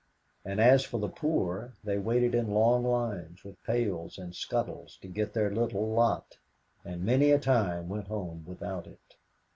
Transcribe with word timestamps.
And 0.43 0.59
as 0.59 0.83
for 0.83 0.99
the 0.99 1.07
poor, 1.07 1.73
they 1.83 1.99
waited 1.99 2.33
in 2.33 2.55
long 2.55 2.83
lines, 2.83 3.43
with 3.43 3.61
pails 3.63 4.17
and 4.17 4.33
scuttles, 4.35 4.97
to 5.03 5.07
get 5.07 5.33
their 5.35 5.51
little 5.53 5.87
lot, 5.91 6.39
and 6.83 7.05
many 7.05 7.29
a 7.29 7.37
time 7.37 7.87
went 7.87 8.07
home 8.07 8.43
without 8.47 8.87
it. 8.87 9.13